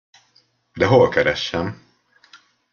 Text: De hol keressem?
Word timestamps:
De 0.73 0.85
hol 0.87 1.07
keressem? 1.17 1.73